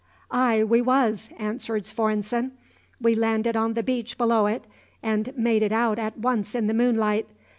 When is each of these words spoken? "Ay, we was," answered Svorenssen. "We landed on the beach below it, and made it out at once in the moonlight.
"Ay, 0.31 0.63
we 0.63 0.81
was," 0.81 1.29
answered 1.37 1.83
Svorenssen. 1.85 2.53
"We 2.99 3.13
landed 3.13 3.55
on 3.55 3.75
the 3.75 3.83
beach 3.83 4.17
below 4.17 4.47
it, 4.47 4.65
and 5.03 5.31
made 5.37 5.61
it 5.61 5.71
out 5.71 5.99
at 5.99 6.17
once 6.17 6.55
in 6.55 6.65
the 6.65 6.73
moonlight. 6.73 7.29